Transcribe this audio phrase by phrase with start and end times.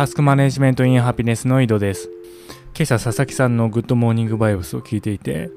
[0.00, 2.08] タスクマネジメントインハピネスの井戸です。
[2.74, 5.50] 今朝佐々木さんのグッドモーニングバイブスを聞いていて、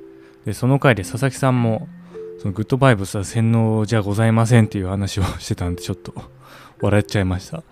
[0.44, 1.88] でその回で佐々木さんも、
[2.39, 6.13] そのグッドバイブスは洗脳じゃございませんっていう話をしてたんで、ちょっと
[6.81, 7.63] 笑っちゃいました。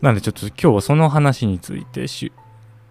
[0.00, 2.32] なんでちょっと今日はその話についてし、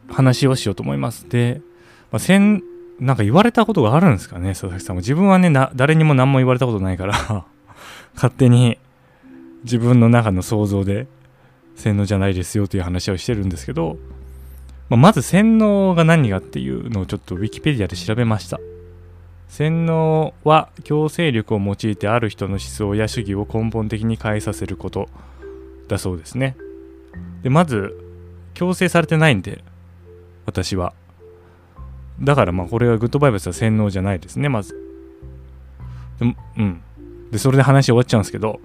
[0.07, 1.27] 話をしようと思います。
[1.27, 1.63] で、
[2.11, 2.61] まあ、洗、
[2.99, 4.99] なんか言われたことがあるんですかね、佐々木さんも。
[4.99, 7.43] 自分はね、誰にも何も言われたことないから
[8.13, 8.77] 勝手に
[9.63, 11.07] 自分の中の想像で
[11.79, 13.97] 洗脳じゃないですよという話をしてるんですけど、
[14.89, 18.59] まあ、まず洗脳が何かっていうのをちょっとウィキペディアで調べました。
[19.47, 25.09] 洗脳は強制力を用いてある人の思想や主義を根本的に変えさせること
[25.87, 26.55] だそうですね。
[27.41, 27.97] で、まず、
[28.53, 29.63] 強制されてないんで、
[30.45, 30.93] 私は。
[32.21, 34.75] だからまあこれはグッドバイブスは洗脳じゃないですね、まず。
[36.19, 36.81] でうん。
[37.31, 38.59] で、それで話終わっちゃうんですけど、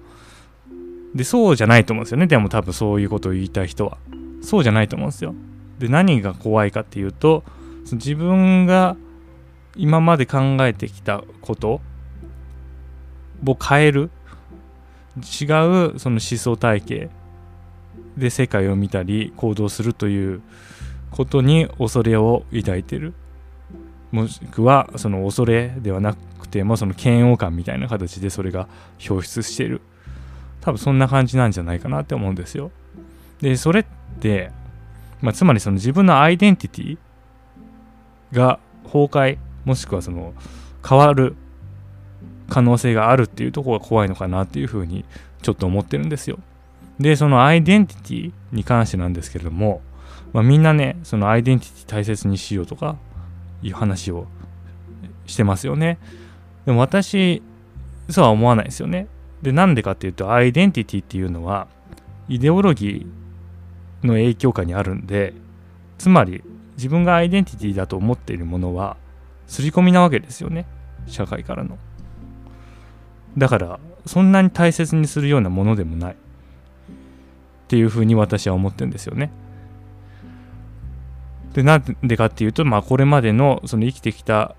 [1.15, 2.27] で、そうじゃないと思うんですよね。
[2.27, 3.97] でも多分そういうことを言いたい人は。
[4.41, 5.33] そうじゃないと思うんですよ。
[5.79, 7.43] で、何が怖いかっていうと、
[7.85, 8.97] その自分が
[9.77, 11.81] 今まで考えてきたこと
[13.45, 14.11] を変える。
[15.17, 17.09] 違うその思想体系
[18.17, 20.41] で世界を見たり行動するという
[21.09, 23.13] ことに恐れを抱いてる。
[24.11, 28.67] もしくはその恐れではなくてもその嫌悪感みたいな形でそれが
[29.09, 29.79] 表出してる。
[30.65, 32.71] 多分そんな感じなんじゃないかなって思うんですよ。
[33.39, 33.85] で、それっ
[34.19, 34.51] て、
[35.21, 36.97] まあ、つまりその自分のアイデンティティ
[38.35, 40.33] が崩壊、もしくはその
[40.87, 41.35] 変わる
[42.49, 45.05] 可能性があるっていうとこが怖いのかなっていうふうに
[45.43, 46.39] ちょっと思ってるんですよ。
[46.99, 49.83] で、そのアイデンティティに関してなんですけれども、
[50.33, 52.97] まあ、みんなね、そのアイデンティティ大切にしようとか
[53.61, 54.25] いう話を
[55.27, 55.99] してますよね。
[56.65, 57.43] でも私、
[58.09, 59.07] そうは思わないですよね。
[59.45, 61.67] で、なんでかっていうと、アイデンティティっていうのは、
[62.27, 65.35] イデオロギーの影響下にあるんで、
[65.99, 66.43] つまり、
[66.77, 68.97] 自分がアイデンティティだと思っているものは、
[69.45, 70.65] 刷り込みなわけですよね。
[71.05, 71.77] 社会からの。
[73.37, 76.13] だから、そんなに大切にするようなものでもない。
[76.13, 76.15] っ
[77.67, 79.29] ていうふうに私は思ってるんですよね。
[81.53, 84.55] で、なんでかっていうと、まあ、これまでのその生きてきた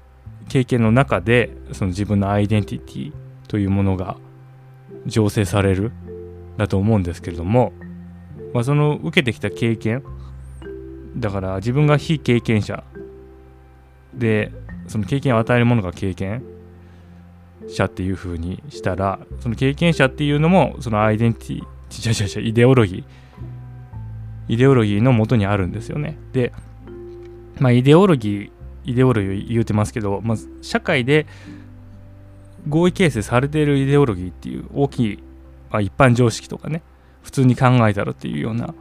[0.48, 3.12] 経験の中で、その自分のアイデンティティ
[3.48, 4.16] というものが
[5.06, 5.92] 醸成される？
[6.56, 7.72] だと思うんですけれども、
[8.54, 10.02] まあ、その受けてきた経験
[11.16, 12.82] だから自分が非経験者。
[14.14, 14.52] で
[14.88, 16.42] その経験を与えるものが経験
[17.68, 23.04] 者っていう風にしたらその経験者っていうのもそのアイデンティティちゃちゃちゃイデオロギー。
[24.48, 26.16] イデオロギーのもとにあるんですよね。
[26.32, 26.52] で
[27.58, 28.50] まあイデオロギー
[28.84, 31.26] イデオロギー言うてますけど、まあ、社会で
[32.68, 35.18] 合意形成されているイデオロギーっていう大きい、
[35.70, 36.82] まあ、一般常識とかね
[37.22, 38.74] 普通に考えたらっていうような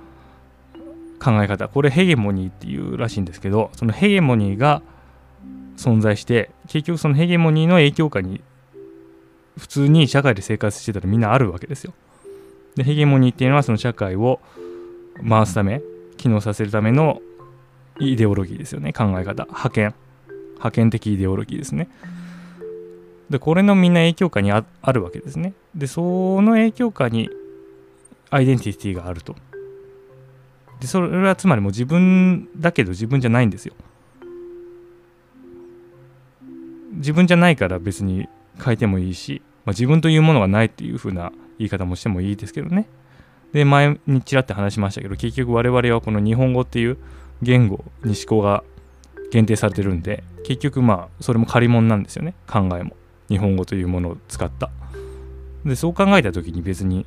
[1.20, 4.82] 考え方これヘゲモニーっていうらしいんですけどそのヘゲモニーが
[5.78, 8.42] 存在して結局そのヘゲモニーの影響下に
[9.58, 11.94] 普通に社会で生活してたらみんなあるわけですよ。
[12.76, 14.42] でヘゲモニーっていうのはその社会を
[15.28, 15.82] 回すため
[16.18, 17.22] 機能させるための
[18.00, 19.96] イデオロギーですよね考え方覇権
[20.60, 21.88] 覇権的イデオロギーですね。
[23.30, 25.54] で、これのみんな影響下にあるわけですね。
[25.74, 27.30] で、その影響下に
[28.30, 29.36] アイデンティティがあると。
[30.80, 33.74] で、それはつまりもう自分だけど自分じゃないんですよ。
[36.94, 38.28] 自分じゃないから別に
[38.64, 42.88] 変えてもいいし、まあ、自分というものがないっていう風な言い方もしてもいいですけどね。
[43.54, 46.98] で、前にちらって話しましたけど、結局我々はこの日本語っていう
[47.42, 48.64] 言語に思考が
[49.32, 52.96] 限定されてるんで、結局まあ、それも借り物なんですよね、考えも。
[53.30, 54.70] 日本語というものを使った。
[55.66, 57.06] でそう考えた時に別に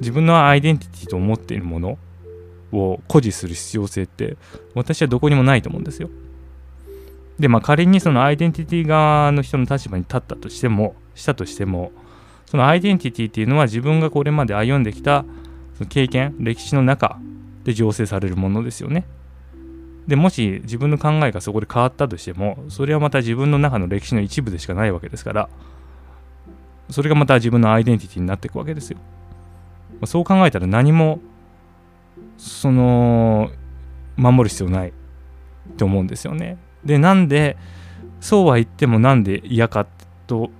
[0.00, 1.98] 自分のアイデンティティと思っているもの
[2.72, 4.36] を誇示する必要性って
[4.74, 6.10] 私はどこにもないと思うんですよ。
[7.38, 11.92] でまあ仮にそのアイデンティティ側の人の立場に立ったとしてもしたとしても
[12.46, 15.24] そのアイデンティティっていうのは自分がこれまで歩んできた
[15.88, 17.18] 経験歴史の中
[17.64, 19.06] で醸成されるものですよね。
[20.06, 25.48] でもし自分の考えがそこで変わったとしてもそれはまた自分の中の歴史の一部でしかないわけですから
[26.90, 28.98] それがまた自分のアイデンティティになっていくわけですよ。
[30.00, 31.18] まそう考えたら何も
[32.38, 33.50] その
[34.16, 34.92] 守る必要ない
[35.76, 36.58] と思うんですよね。
[36.84, 37.56] でなんで
[38.20, 39.86] そうは言ってもなんで嫌か
[40.26, 40.50] と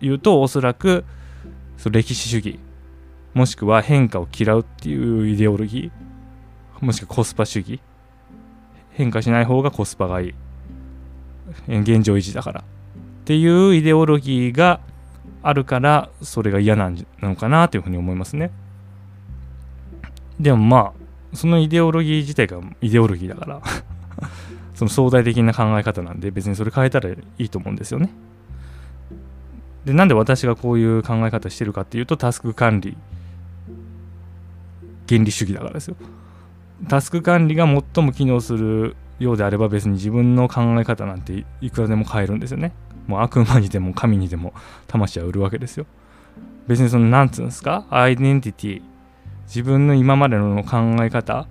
[0.00, 1.04] いうとおそらく
[1.78, 2.58] そ歴史主義
[3.32, 7.80] もしくは変化を嫌うっていうイデオロギーもしくはコスパ主義
[8.94, 10.34] 変化しない方がコスパがいい
[11.68, 12.64] 現状維持だからっ
[13.24, 14.80] ていうイデオロギーが
[15.42, 18.50] あるからそれが嫌なのかなというふうに思いますね
[20.40, 20.92] でもま
[21.32, 23.62] あそのイデオロギー自体がイデオロギーだから
[24.74, 28.10] その相対的な考え方なんで別にそれ変えたらいいと思うんですよね。
[29.84, 32.96] でなんで私がこういう考え方してるかっていうとタスク管理
[35.08, 35.96] 原理主義だからですよ。
[36.88, 42.72] タスク管理が最も機能するようであれば別に自分の考え方なんていくらでも変えるんですよね。
[43.06, 44.52] もう悪魔にでも神にでも
[44.86, 45.86] 魂は売るわけですよ。
[46.66, 47.86] 別にその何つうんですか？
[47.90, 48.82] アイデンティティ
[49.46, 51.46] 自分の今までの考え方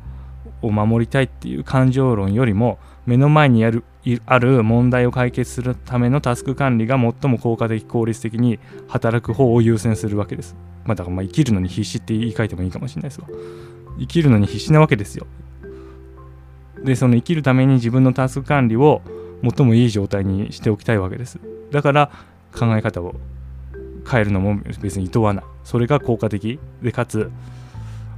[0.62, 3.84] を守りたいっていう感情論よりも目の前にある
[4.26, 10.56] ある問題を解決するためのタスク管理が最も効果的効率的に働く方を優先するわけです。
[10.84, 13.28] まあ、だからまあ生きるのに必死って言い換えてもいいかもしれないですわ。
[14.00, 15.28] 生きるのに必死なわけですよ。
[16.84, 19.02] で、その生きるために自分のタスク管理を
[19.42, 21.40] 最もいい状態にしておきたいわけです。
[21.72, 22.12] だから
[22.54, 23.16] 考え方を
[24.10, 25.46] 変えるのも別に厭わない。
[25.64, 27.32] それが効果的で、かつ、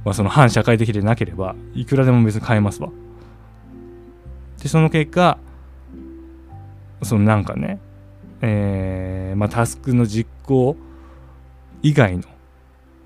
[0.04, 2.90] まあ、その反社会的でなければ、いくらでも別に変えますわ。
[4.62, 5.38] で、その結果、
[7.02, 7.78] そのなんかね、
[8.40, 10.76] えー、まあ、タスクの実行
[11.82, 12.24] 以外の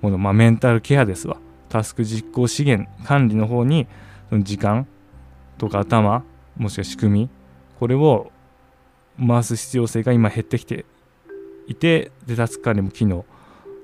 [0.01, 1.37] もの、まあ、メンタルケアですわ。
[1.71, 3.87] タスク実行資源管理の方に、
[4.29, 4.87] その時間
[5.57, 6.23] とか頭、
[6.57, 7.29] もしくは仕組み、
[7.79, 8.31] これを
[9.25, 10.85] 回す必要性が今減ってきて
[11.67, 13.25] いて、で、タスク管理も機能、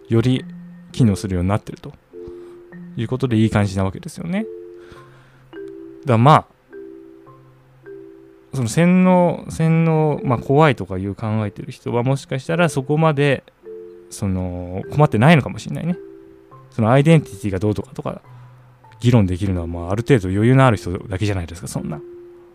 [0.09, 0.43] より
[0.91, 1.93] 機能するようになってると
[2.97, 4.45] いうことでいい感じなわけですよね。
[6.05, 6.45] だまあ、
[8.53, 13.43] その洗脳、洗脳、まあ、怖いとかいう考えてる人はもしかしたらそこまで
[14.09, 15.97] その困ってないのかもしれないね。
[16.77, 18.21] そのアイデンティティがどうとかとか
[18.99, 21.99] 議論できるのはまあある程度余裕のある人だけじゃないですか、そんな。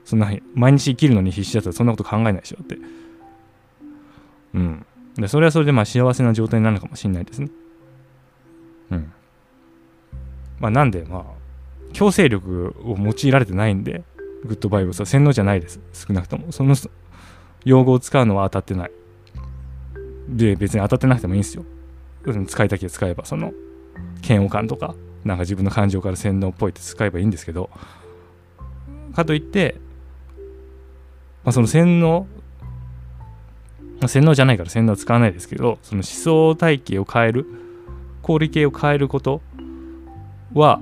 [0.05, 2.79] そんな毎日生きるのに必死だったらそんなこと考えないでしょって。
[4.55, 4.87] うん。
[5.17, 7.51] でそれはそれでまあ幸せな状態になるのかもしれないですね。
[8.93, 9.13] うん。
[10.61, 11.25] まあなんでまあ
[11.93, 14.05] 強制力を用いられてないんで、
[14.45, 15.81] グッドバイブスは洗脳じゃないです。
[15.93, 16.53] 少なくとも。
[16.53, 16.77] その
[17.65, 18.93] 用語を使うのは当たってない。
[20.29, 21.65] で、別に当たってなくてもいいんですよ。
[22.47, 23.53] 使いたきゃ使えば、その、
[24.27, 24.95] 嫌悪感とか、
[25.25, 27.71] なんか自分の感情から洗脳っぽいって使えばいいんですけど、
[29.15, 29.77] かといって、
[31.45, 32.27] まあ、その洗脳、
[34.07, 37.47] 洗脳じゃないから洗脳は使わないですけど、その思想体系を変える、
[38.23, 39.43] 氷系を変えること
[40.55, 40.81] は、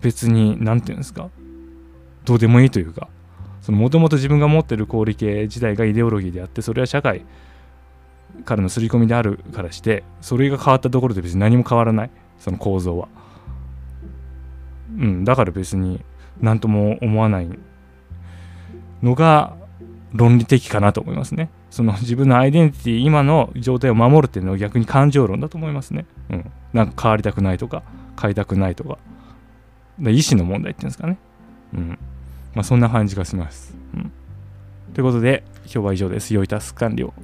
[0.00, 1.30] 別に、何て言うんですか、
[2.24, 3.08] どうでもいいというか
[3.68, 7.24] もともと自分が持ってる氷系自体がイデオロギーであってそれは社会
[8.44, 12.10] からの刷り込みであるからしてそれが変わったところで別に何も変わらない。
[12.38, 13.08] その構造は。
[14.98, 16.04] うんだから別に
[16.40, 17.48] 何とも思わない
[19.02, 19.56] のが
[20.12, 21.50] 論理的かなと思いますね。
[21.70, 26.04] その自分のアイデンティティ今の状態を守るっていうのは逆に感情論だと思いますね。
[26.30, 26.50] うん。
[26.72, 27.82] なんか変わりたくないとか
[28.20, 28.98] 変えたくないとか。
[30.00, 31.18] 意思の問題っていうんですかね。
[31.74, 31.98] うん。
[32.54, 33.74] まあ、そんな感じがします。
[33.94, 34.12] うん、
[34.94, 36.34] ということで、今日は以上です。
[36.34, 37.14] 良いタスク管理を。